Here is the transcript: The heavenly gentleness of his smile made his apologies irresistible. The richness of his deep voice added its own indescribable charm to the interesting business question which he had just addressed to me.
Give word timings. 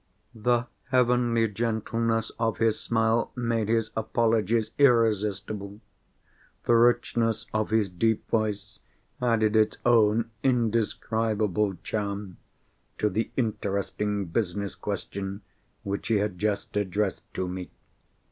The 0.33 0.65
heavenly 0.89 1.47
gentleness 1.47 2.31
of 2.39 2.57
his 2.57 2.79
smile 2.79 3.31
made 3.35 3.67
his 3.69 3.91
apologies 3.95 4.71
irresistible. 4.79 5.79
The 6.65 6.73
richness 6.73 7.45
of 7.53 7.69
his 7.69 7.87
deep 7.87 8.27
voice 8.27 8.79
added 9.21 9.55
its 9.55 9.77
own 9.85 10.31
indescribable 10.41 11.75
charm 11.83 12.37
to 12.97 13.11
the 13.11 13.29
interesting 13.37 14.25
business 14.25 14.73
question 14.73 15.41
which 15.83 16.07
he 16.07 16.15
had 16.15 16.39
just 16.39 16.75
addressed 16.75 17.31
to 17.35 17.47
me. 17.47 17.69